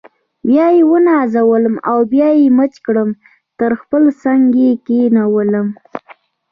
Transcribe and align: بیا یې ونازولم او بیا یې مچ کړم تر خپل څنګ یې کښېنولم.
بیا 0.47 0.65
یې 0.75 0.83
ونازولم 0.91 1.75
او 1.89 1.97
بیا 2.11 2.29
یې 2.39 2.47
مچ 2.57 2.73
کړم 2.85 3.09
تر 3.59 3.71
خپل 3.81 4.03
څنګ 4.23 4.43
یې 4.63 4.71
کښېنولم. 4.85 5.67